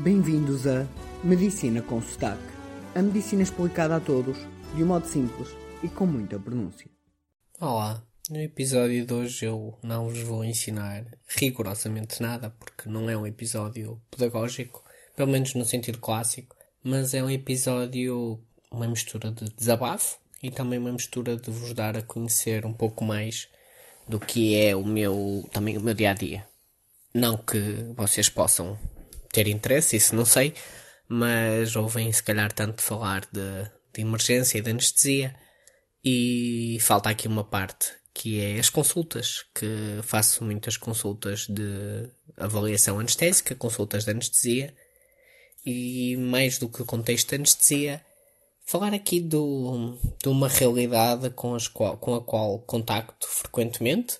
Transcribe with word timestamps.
Bem-vindos 0.00 0.66
a 0.66 0.84
Medicina 1.22 1.80
com 1.80 2.02
Sotaque. 2.02 2.42
A 2.92 3.02
medicina 3.02 3.42
explicada 3.42 3.94
a 3.94 4.00
todos, 4.00 4.36
de 4.74 4.82
um 4.82 4.86
modo 4.86 5.06
simples 5.06 5.50
e 5.80 5.88
com 5.88 6.06
muita 6.06 6.40
pronúncia. 6.40 6.90
Olá, 7.60 8.02
no 8.28 8.40
episódio 8.40 9.06
de 9.06 9.14
hoje 9.14 9.44
eu 9.44 9.78
não 9.80 10.08
vos 10.08 10.18
vou 10.22 10.44
ensinar 10.44 11.04
rigorosamente 11.28 12.20
nada, 12.20 12.50
porque 12.50 12.88
não 12.88 13.08
é 13.08 13.16
um 13.16 13.26
episódio 13.26 14.00
pedagógico, 14.10 14.82
pelo 15.14 15.30
menos 15.30 15.54
no 15.54 15.64
sentido 15.64 15.98
clássico, 15.98 16.56
mas 16.82 17.14
é 17.14 17.22
um 17.22 17.30
episódio, 17.30 18.40
uma 18.72 18.88
mistura 18.88 19.30
de 19.30 19.44
desabafo 19.50 20.18
e 20.42 20.50
também 20.50 20.80
uma 20.80 20.92
mistura 20.92 21.36
de 21.36 21.50
vos 21.50 21.72
dar 21.74 21.96
a 21.96 22.02
conhecer 22.02 22.66
um 22.66 22.72
pouco 22.72 23.04
mais 23.04 23.46
do 24.08 24.18
que 24.18 24.56
é 24.56 24.74
o 24.74 24.84
meu, 24.84 25.48
também 25.52 25.76
o 25.76 25.80
meu 25.80 25.94
dia 25.94 26.10
a 26.10 26.14
dia. 26.14 26.46
Não 27.14 27.36
que 27.36 27.92
vocês 27.94 28.28
possam 28.28 28.76
ter 29.32 29.48
interesse, 29.48 29.96
isso 29.96 30.14
não 30.14 30.24
sei, 30.24 30.54
mas 31.08 31.74
ouvem 31.74 32.12
se 32.12 32.22
calhar 32.22 32.52
tanto 32.52 32.82
falar 32.82 33.22
de, 33.32 33.70
de 33.94 34.02
emergência 34.02 34.58
e 34.58 34.60
de 34.60 34.70
anestesia 34.70 35.34
e 36.04 36.78
falta 36.80 37.10
aqui 37.10 37.26
uma 37.26 37.44
parte 37.44 37.92
que 38.14 38.40
é 38.40 38.58
as 38.58 38.68
consultas, 38.68 39.44
que 39.54 40.00
faço 40.02 40.44
muitas 40.44 40.76
consultas 40.76 41.46
de 41.46 42.08
avaliação 42.36 42.98
anestésica, 42.98 43.54
consultas 43.54 44.04
de 44.04 44.10
anestesia 44.10 44.74
e 45.64 46.16
mais 46.16 46.58
do 46.58 46.68
que 46.68 46.82
o 46.82 46.86
contexto 46.86 47.30
de 47.30 47.36
anestesia, 47.36 48.04
falar 48.66 48.92
aqui 48.92 49.20
do, 49.20 49.98
de 50.22 50.28
uma 50.28 50.48
realidade 50.48 51.30
com, 51.30 51.54
as 51.54 51.68
qual, 51.68 51.96
com 51.96 52.14
a 52.14 52.22
qual 52.22 52.58
contacto 52.60 53.26
frequentemente 53.26 54.18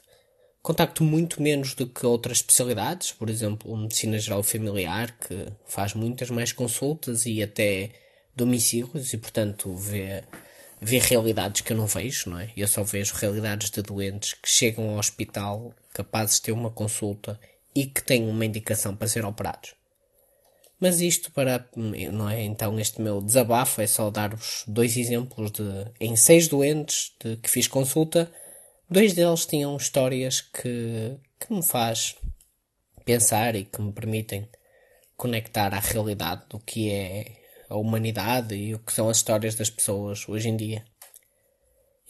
contacto 0.63 1.03
muito 1.03 1.43
menos 1.43 1.75
do 1.75 1.87
que 1.87 2.07
outras 2.07 2.39
especialidades, 2.39 3.13
por 3.13 3.29
exemplo, 3.29 3.77
medicina 3.77 4.19
geral 4.19 4.43
familiar, 4.43 5.17
que 5.19 5.49
faz 5.67 5.93
muitas 5.93 6.31
mais 6.31 6.53
consultas 6.53 7.27
e 7.27 7.43
até 7.43 7.91
domicílios 8.35 9.13
e, 9.13 9.19
portanto, 9.19 9.75
vê, 9.75 10.23
vê 10.81 10.99
realidades 10.99 11.63
que 11.63 11.73
eu 11.73 11.77
não 11.77 11.87
vejo, 11.87 12.31
não 12.31 12.39
é? 12.39 12.53
Eu 12.57 12.69
só 12.69 12.83
vejo 12.83 13.15
realidades 13.15 13.71
de 13.71 13.83
doentes 13.83 14.35
que 14.35 14.49
chegam 14.49 14.91
ao 14.91 14.99
hospital 14.99 15.75
capazes 15.93 16.37
de 16.37 16.43
ter 16.43 16.53
uma 16.53 16.71
consulta 16.71 17.39
e 17.75 17.87
que 17.87 18.03
têm 18.03 18.29
uma 18.29 18.45
indicação 18.45 18.95
para 18.95 19.09
ser 19.09 19.25
operados. 19.25 19.75
Mas 20.79 21.01
isto 21.01 21.31
para, 21.31 21.65
não 21.77 22.29
é? 22.29 22.43
Então 22.43 22.79
este 22.79 23.01
meu 23.01 23.21
desabafo 23.21 23.81
é 23.81 23.87
só 23.87 24.11
dar-vos 24.11 24.65
dois 24.67 24.97
exemplos 24.97 25.51
de, 25.53 25.63
em 26.01 26.17
seis 26.17 26.49
doentes 26.49 27.13
de 27.23 27.37
que 27.37 27.49
fiz 27.49 27.69
consulta, 27.69 28.31
Dois 28.93 29.15
deles 29.15 29.47
tinham 29.47 29.75
histórias 29.75 30.43
que, 30.43 31.17
que 31.41 31.51
me 31.51 31.63
faz 31.63 32.15
pensar 33.07 33.57
e 33.57 33.65
que 33.65 33.81
me 33.81 33.91
permitem 33.91 34.47
conectar 35.17 35.73
à 35.73 35.79
realidade 35.79 36.43
do 36.51 36.59
que 36.59 36.91
é 36.91 37.41
a 37.71 37.77
humanidade 37.77 38.55
e 38.55 38.75
o 38.75 38.79
que 38.79 38.93
são 38.93 39.09
as 39.09 39.17
histórias 39.17 39.55
das 39.55 39.71
pessoas 39.71 40.29
hoje 40.29 40.51
em 40.51 40.59
dia. 40.59 40.85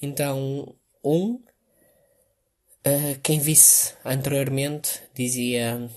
Então, 0.02 0.74
um, 1.04 1.34
uh, 1.34 3.20
quem 3.22 3.38
visse 3.38 3.94
anteriormente 4.04 5.02
dizia, 5.14 5.88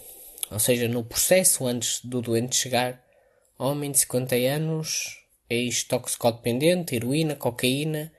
ou 0.51 0.59
seja, 0.59 0.87
no 0.87 1.03
processo 1.03 1.65
antes 1.65 1.99
do 2.05 2.21
doente 2.21 2.55
chegar, 2.55 3.03
homem 3.57 3.89
de 3.89 3.97
50 4.01 4.35
anos, 4.35 5.17
ex-toxicodependente, 5.49 6.95
heroína, 6.95 7.35
cocaína, 7.35 8.13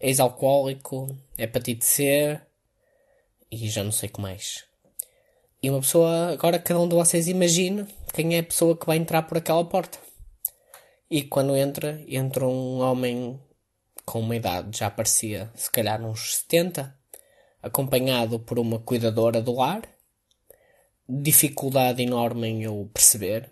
ex-alcoólico, 0.00 1.16
hepatite 1.36 1.84
C 1.84 2.40
e 3.50 3.68
já 3.68 3.82
não 3.82 3.92
sei 3.92 4.08
o 4.08 4.12
que 4.12 4.20
mais. 4.20 4.64
E 5.62 5.70
uma 5.70 5.80
pessoa, 5.80 6.32
agora 6.32 6.58
cada 6.58 6.80
um 6.80 6.88
de 6.88 6.94
vocês 6.94 7.26
imagina 7.26 7.88
quem 8.14 8.36
é 8.36 8.38
a 8.40 8.44
pessoa 8.44 8.76
que 8.76 8.86
vai 8.86 8.96
entrar 8.96 9.22
por 9.22 9.38
aquela 9.38 9.64
porta. 9.64 9.98
E 11.10 11.22
quando 11.22 11.56
entra, 11.56 12.00
entra 12.06 12.46
um 12.46 12.80
homem 12.80 13.40
com 14.04 14.20
uma 14.20 14.36
idade, 14.36 14.78
já 14.78 14.90
parecia 14.90 15.50
se 15.54 15.70
calhar 15.70 16.02
uns 16.04 16.36
70, 16.36 16.96
acompanhado 17.62 18.38
por 18.38 18.58
uma 18.58 18.78
cuidadora 18.78 19.42
do 19.42 19.54
lar, 19.54 19.82
dificuldade 21.08 22.02
enorme 22.02 22.46
em 22.48 22.62
eu 22.64 22.90
perceber 22.92 23.50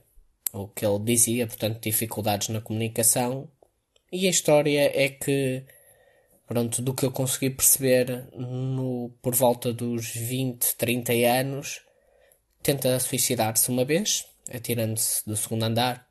o 0.53 0.69
que 0.69 0.87
ele 0.87 0.99
dizia, 1.01 1.47
portanto, 1.47 1.83
dificuldades 1.83 2.49
na 2.49 2.61
comunicação. 2.61 3.49
E 4.13 4.27
a 4.27 4.31
história 4.31 4.91
é 4.95 5.09
que 5.09 5.65
pronto, 6.47 6.81
do 6.81 6.95
que 6.95 7.05
eu 7.05 7.11
consegui 7.11 7.51
perceber 7.51 8.29
no, 8.35 9.11
por 9.21 9.35
volta 9.35 9.73
dos 9.73 10.09
20, 10.11 10.77
30 10.77 11.13
anos, 11.13 11.81
tenta 12.63 12.99
suicidar-se 13.01 13.71
uma 13.71 13.85
vez, 13.85 14.27
atirando-se 14.53 15.25
do 15.27 15.37
segundo 15.37 15.65
andar, 15.65 16.09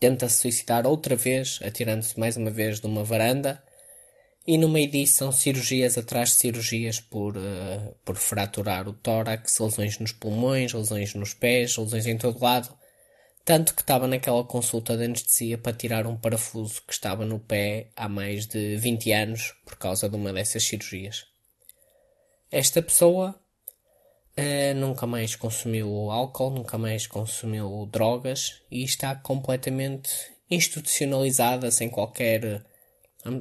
tenta 0.00 0.28
se 0.28 0.40
suicidar 0.40 0.86
outra 0.86 1.16
vez, 1.16 1.60
atirando-se 1.62 2.18
mais 2.18 2.36
uma 2.36 2.50
vez 2.50 2.80
de 2.80 2.86
uma 2.86 3.04
varanda, 3.04 3.62
e 4.46 4.58
no 4.58 4.68
meio 4.68 4.90
disso 4.90 5.14
são 5.14 5.32
cirurgias 5.32 5.96
atrás 5.96 6.30
de 6.30 6.34
cirurgias 6.34 7.00
por, 7.00 7.36
uh, 7.36 7.94
por 8.04 8.16
fraturar 8.16 8.86
o 8.86 8.92
tórax, 8.92 9.58
lesões 9.58 9.98
nos 9.98 10.12
pulmões, 10.12 10.72
lesões 10.74 11.14
nos 11.14 11.32
pés, 11.32 11.76
lesões 11.78 12.06
em 12.06 12.18
todo 12.18 12.42
lado. 12.42 12.68
Tanto 13.44 13.74
que 13.74 13.82
estava 13.82 14.08
naquela 14.08 14.42
consulta 14.42 14.96
de 14.96 15.04
anestesia 15.04 15.58
para 15.58 15.76
tirar 15.76 16.06
um 16.06 16.16
parafuso 16.16 16.80
que 16.86 16.94
estava 16.94 17.26
no 17.26 17.38
pé 17.38 17.88
há 17.94 18.08
mais 18.08 18.46
de 18.46 18.76
20 18.78 19.12
anos 19.12 19.54
por 19.66 19.76
causa 19.76 20.08
de 20.08 20.16
uma 20.16 20.32
dessas 20.32 20.64
cirurgias. 20.64 21.26
Esta 22.50 22.80
pessoa 22.80 23.38
uh, 24.38 24.74
nunca 24.76 25.06
mais 25.06 25.36
consumiu 25.36 26.10
álcool, 26.10 26.50
nunca 26.50 26.78
mais 26.78 27.06
consumiu 27.06 27.86
drogas 27.92 28.62
e 28.70 28.82
está 28.82 29.14
completamente 29.14 30.10
institucionalizada, 30.50 31.70
sem 31.70 31.90
qualquer. 31.90 32.64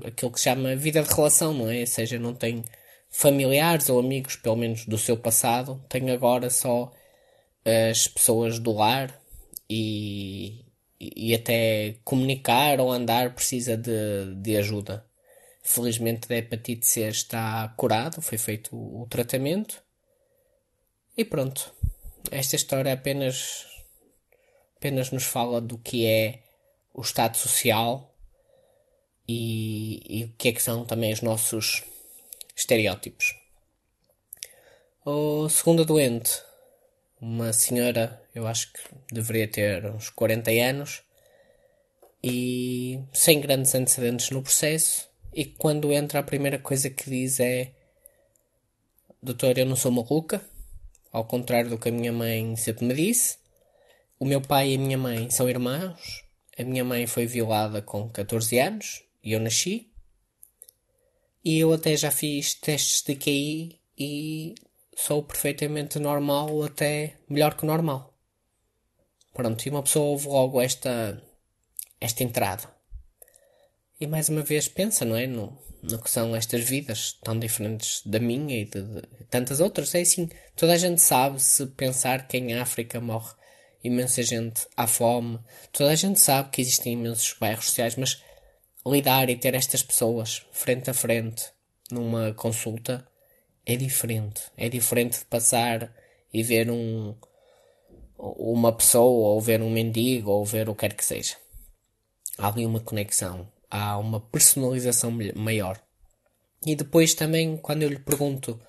aquilo 0.05 0.31
que 0.31 0.39
se 0.39 0.49
chama 0.49 0.75
vida 0.75 1.01
de 1.01 1.13
relação, 1.13 1.53
não 1.53 1.71
é? 1.71 1.79
Ou 1.79 1.87
seja, 1.87 2.19
não 2.19 2.33
tem 2.33 2.65
familiares 3.09 3.87
ou 3.89 3.99
amigos, 3.99 4.35
pelo 4.35 4.57
menos 4.57 4.85
do 4.85 4.97
seu 4.97 5.15
passado, 5.15 5.81
tem 5.87 6.11
agora 6.11 6.49
só 6.49 6.91
as 7.91 8.07
pessoas 8.09 8.59
do 8.59 8.73
lar 8.73 9.22
e, 9.69 10.65
e 10.99 11.33
até 11.33 11.95
comunicar 12.03 12.79
ou 12.79 12.91
andar 12.91 13.33
precisa 13.33 13.77
de, 13.77 14.35
de 14.35 14.57
ajuda. 14.57 15.05
Felizmente 15.61 16.27
da 16.27 16.35
hepatite 16.35 16.85
C 16.85 17.07
está 17.07 17.73
curado, 17.77 18.21
foi 18.21 18.37
feito 18.37 18.75
o, 18.75 19.03
o 19.03 19.07
tratamento 19.07 19.81
e 21.17 21.23
pronto. 21.23 21.73
Esta 22.31 22.55
história 22.55 22.93
apenas, 22.93 23.65
apenas 24.77 25.11
nos 25.11 25.23
fala 25.23 25.61
do 25.61 25.77
que 25.77 26.05
é 26.05 26.43
o 26.93 27.01
estado 27.01 27.37
social 27.37 28.13
e, 29.27 30.01
e 30.07 30.25
o 30.25 30.33
que 30.37 30.49
é 30.49 30.51
que 30.51 30.61
são 30.61 30.85
também 30.85 31.13
os 31.13 31.21
nossos 31.21 31.83
estereótipos. 32.55 33.35
O 35.05 35.49
segundo 35.49 35.83
doente 35.83 36.41
uma 37.23 37.53
senhora, 37.53 38.21
eu 38.35 38.45
acho 38.45 38.73
que 38.73 38.79
deveria 39.13 39.47
ter 39.47 39.85
uns 39.85 40.09
40 40.09 40.51
anos, 40.51 41.03
e 42.21 42.99
sem 43.13 43.39
grandes 43.39 43.73
antecedentes 43.73 44.29
no 44.29 44.43
processo, 44.43 45.09
e 45.33 45.45
quando 45.45 45.93
entra 45.93 46.19
a 46.19 46.23
primeira 46.23 46.59
coisa 46.59 46.89
que 46.89 47.09
diz 47.09 47.39
é 47.39 47.71
Doutor, 49.21 49.57
eu 49.57 49.65
não 49.65 49.77
sou 49.77 49.89
maluca, 49.89 50.45
ao 51.13 51.23
contrário 51.23 51.69
do 51.69 51.77
que 51.77 51.87
a 51.87 51.93
minha 51.93 52.11
mãe 52.11 52.57
sempre 52.57 52.85
me 52.85 52.93
disse. 52.93 53.37
O 54.19 54.25
meu 54.25 54.41
pai 54.41 54.71
e 54.71 54.75
a 54.75 54.79
minha 54.79 54.97
mãe 54.97 55.29
são 55.29 55.49
irmãos. 55.49 56.25
A 56.57 56.63
minha 56.63 56.83
mãe 56.83 57.07
foi 57.07 57.25
violada 57.25 57.81
com 57.81 58.09
14 58.09 58.59
anos 58.59 59.01
e 59.23 59.31
eu 59.31 59.39
nasci. 59.39 59.89
E 61.43 61.57
eu 61.57 61.71
até 61.71 61.95
já 61.95 62.11
fiz 62.11 62.53
testes 62.53 63.01
de 63.01 63.15
QI 63.15 63.79
e 63.97 64.55
sou 64.95 65.23
perfeitamente 65.23 65.99
normal, 65.99 66.63
até 66.63 67.17
melhor 67.29 67.55
que 67.55 67.65
normal. 67.65 68.13
Pronto, 69.33 69.65
e 69.65 69.69
uma 69.69 69.83
pessoa 69.83 70.05
ouve 70.05 70.27
logo 70.27 70.61
esta, 70.61 71.21
esta 71.99 72.23
entrada. 72.23 72.63
E 73.99 74.05
mais 74.05 74.29
uma 74.29 74.41
vez 74.41 74.67
pensa, 74.67 75.05
não 75.05 75.15
é? 75.15 75.25
No, 75.25 75.57
no 75.81 76.01
que 76.01 76.09
são 76.09 76.35
estas 76.35 76.63
vidas 76.63 77.13
tão 77.23 77.37
diferentes 77.37 78.01
da 78.05 78.19
minha 78.19 78.61
e 78.61 78.65
de, 78.65 78.81
de 78.81 79.01
tantas 79.29 79.59
outras. 79.59 79.95
É 79.95 80.01
assim, 80.01 80.29
toda 80.55 80.73
a 80.73 80.77
gente 80.77 81.01
sabe 81.01 81.41
se 81.41 81.65
pensar 81.67 82.27
que 82.27 82.37
em 82.37 82.55
África 82.55 82.99
morre 83.01 83.33
imensa 83.83 84.21
gente 84.23 84.67
à 84.77 84.87
fome. 84.87 85.39
Toda 85.71 85.91
a 85.91 85.95
gente 85.95 86.19
sabe 86.19 86.49
que 86.49 86.61
existem 86.61 86.93
imensos 86.93 87.35
bairros 87.39 87.65
sociais, 87.65 87.95
mas 87.95 88.21
lidar 88.85 89.29
e 89.29 89.35
ter 89.35 89.55
estas 89.55 89.81
pessoas 89.81 90.45
frente 90.51 90.89
a 90.89 90.93
frente 90.93 91.51
numa 91.91 92.33
consulta 92.33 93.07
é 93.65 93.75
diferente. 93.75 94.43
É 94.57 94.69
diferente 94.69 95.19
de 95.19 95.25
passar 95.25 95.93
e 96.33 96.43
ver 96.43 96.69
um, 96.69 97.15
uma 98.17 98.71
pessoa, 98.71 99.29
ou 99.29 99.41
ver 99.41 99.61
um 99.61 99.69
mendigo, 99.69 100.31
ou 100.31 100.45
ver 100.45 100.69
o 100.69 100.75
que 100.75 100.81
quer 100.81 100.95
que 100.95 101.05
seja. 101.05 101.35
Há 102.37 102.47
ali 102.47 102.65
uma 102.65 102.79
conexão, 102.79 103.47
há 103.69 103.97
uma 103.97 104.19
personalização 104.19 105.15
maior. 105.35 105.79
E 106.65 106.75
depois 106.75 107.13
também, 107.13 107.57
quando 107.57 107.83
eu 107.83 107.89
lhe 107.89 107.99
pergunto 107.99 108.59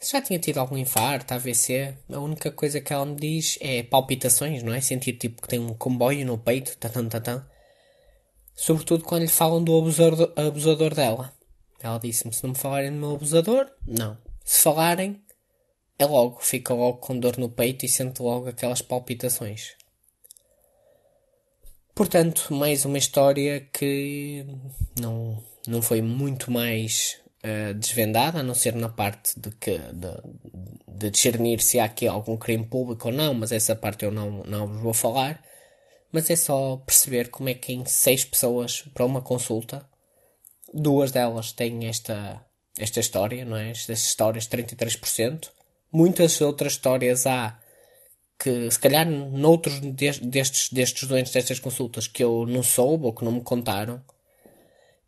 se 0.00 0.12
já 0.12 0.22
tinha 0.22 0.38
tido 0.38 0.56
algum 0.56 0.78
infarto, 0.78 1.34
AVC, 1.34 1.94
a 2.10 2.18
única 2.18 2.50
coisa 2.50 2.80
que 2.80 2.90
ela 2.90 3.04
me 3.04 3.16
diz 3.16 3.58
é 3.60 3.82
palpitações, 3.82 4.62
não 4.62 4.72
é? 4.72 4.80
Sentir 4.80 5.12
tipo 5.12 5.42
que 5.42 5.48
tem 5.48 5.60
um 5.60 5.74
comboio 5.74 6.24
no 6.24 6.38
peito, 6.38 6.74
tatã, 6.78 7.06
tatã. 7.06 7.44
Sobretudo 8.54 9.04
quando 9.04 9.22
lhe 9.22 9.28
falam 9.28 9.62
do 9.62 9.76
abusador, 9.76 10.32
abusador 10.36 10.94
dela. 10.94 11.30
Ela 11.82 11.98
disse-me: 11.98 12.32
se 12.32 12.42
não 12.42 12.50
me 12.50 12.56
falarem 12.56 12.90
do 12.90 12.96
meu 12.96 13.14
abusador, 13.14 13.70
não. 13.86 14.16
Se 14.50 14.64
falarem, 14.64 15.22
é 15.96 16.04
logo, 16.04 16.40
fica 16.40 16.74
logo 16.74 16.98
com 16.98 17.16
dor 17.16 17.38
no 17.38 17.48
peito 17.48 17.86
e 17.86 17.88
sente 17.88 18.20
logo 18.20 18.48
aquelas 18.48 18.82
palpitações. 18.82 19.76
Portanto, 21.94 22.52
mais 22.52 22.84
uma 22.84 22.98
história 22.98 23.60
que 23.72 24.44
não, 24.98 25.40
não 25.68 25.80
foi 25.80 26.02
muito 26.02 26.50
mais 26.50 27.20
uh, 27.44 27.72
desvendada, 27.74 28.40
a 28.40 28.42
não 28.42 28.52
ser 28.52 28.74
na 28.74 28.88
parte 28.88 29.38
de, 29.38 29.52
que, 29.52 29.78
de, 29.78 30.98
de 30.98 31.10
discernir 31.10 31.60
se 31.60 31.78
há 31.78 31.84
aqui 31.84 32.08
algum 32.08 32.36
crime 32.36 32.66
público 32.66 33.06
ou 33.06 33.14
não, 33.14 33.32
mas 33.32 33.52
essa 33.52 33.76
parte 33.76 34.04
eu 34.04 34.10
não, 34.10 34.42
não 34.42 34.66
vos 34.66 34.82
vou 34.82 34.92
falar. 34.92 35.40
Mas 36.10 36.28
é 36.28 36.34
só 36.34 36.76
perceber 36.78 37.30
como 37.30 37.48
é 37.48 37.54
que 37.54 37.72
em 37.72 37.84
seis 37.86 38.24
pessoas 38.24 38.82
para 38.92 39.06
uma 39.06 39.22
consulta, 39.22 39.88
duas 40.74 41.12
delas 41.12 41.52
têm 41.52 41.86
esta, 41.86 42.44
esta 42.80 43.00
história, 43.00 43.44
não 43.44 43.56
é? 43.56 43.70
Estas 43.70 44.00
histórias 44.04 44.48
33%. 44.48 45.50
Muitas 45.92 46.40
outras 46.40 46.72
histórias 46.72 47.26
há 47.26 47.58
que, 48.38 48.70
se 48.70 48.78
calhar, 48.78 49.06
noutros 49.06 49.80
destes, 49.80 50.70
destes 50.70 51.06
doentes, 51.06 51.32
destas 51.32 51.60
consultas, 51.60 52.06
que 52.06 52.24
eu 52.24 52.46
não 52.46 52.62
soube 52.62 53.04
ou 53.04 53.12
que 53.12 53.24
não 53.24 53.32
me 53.32 53.42
contaram, 53.42 54.02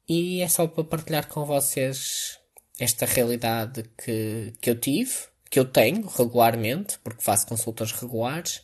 e 0.06 0.42
é 0.42 0.48
só 0.48 0.66
para 0.66 0.84
partilhar 0.84 1.26
com 1.28 1.44
vocês 1.46 2.38
esta 2.78 3.06
realidade 3.06 3.84
que, 3.96 4.52
que 4.60 4.68
eu 4.68 4.78
tive, 4.78 5.12
que 5.48 5.58
eu 5.58 5.64
tenho 5.64 6.06
regularmente, 6.06 6.98
porque 6.98 7.22
faço 7.22 7.46
consultas 7.46 7.92
regulares, 7.92 8.62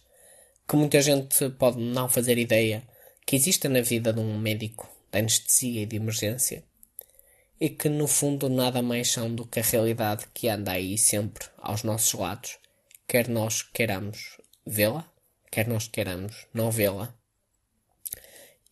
que 0.69 0.77
muita 0.77 1.01
gente 1.01 1.49
pode 1.51 1.79
não 1.79 2.09
fazer 2.09 2.37
ideia 2.37 2.87
que 3.25 3.37
existe 3.37 3.69
na 3.69 3.81
vida 3.81 4.13
de 4.13 4.21
um 4.21 4.39
médico 4.39 4.87
de 5.11 5.19
anestesia 5.19 5.83
e 5.83 5.87
de 5.87 5.97
emergência 5.97 6.63
e 7.61 7.69
que 7.69 7.89
no 7.89 8.07
fundo 8.07 8.49
nada 8.49 8.83
mais 8.83 9.11
são 9.11 9.35
do 9.35 9.47
que 9.47 9.61
a 9.61 9.63
realidade 9.63 10.27
que 10.33 10.49
anda 10.49 10.73
aí 10.73 10.97
sempre 10.97 11.47
aos 11.59 11.83
nossos 11.83 12.13
lados, 12.13 12.59
quer 13.07 13.29
nós 13.29 13.63
queiramos 13.63 14.39
vê-la, 14.67 15.11
quer 15.51 15.67
nós 15.67 15.89
queiramos 15.89 16.47
não 16.55 16.71
vê-la. 16.71 17.15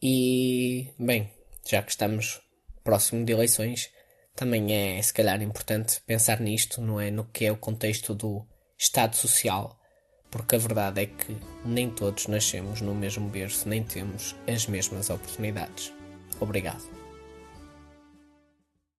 E, 0.01 0.93
bem, 0.99 1.31
já 1.67 1.83
que 1.83 1.91
estamos 1.91 2.41
próximo 2.85 3.25
de 3.25 3.33
eleições, 3.33 3.91
também 4.35 4.73
é 4.73 5.03
se 5.03 5.13
calhar 5.13 5.41
importante 5.43 6.01
pensar 6.07 6.41
nisto, 6.41 6.81
não 6.81 7.01
é? 7.01 7.11
No 7.11 7.25
que 7.25 7.47
é 7.47 7.51
o 7.51 7.57
contexto 7.57 8.15
do 8.15 8.47
Estado 8.79 9.17
Social, 9.17 9.81
porque 10.31 10.55
a 10.55 10.59
verdade 10.59 11.03
é 11.03 11.07
que 11.07 11.37
nem 11.65 11.91
todos 11.91 12.27
nascemos 12.27 12.81
no 12.83 12.95
mesmo 12.95 13.29
berço, 13.29 13.69
nem 13.69 13.83
temos 13.83 14.37
as 14.47 14.67
mesmas 14.67 15.09
oportunidades. 15.09 15.93
Obrigado. 16.39 17.06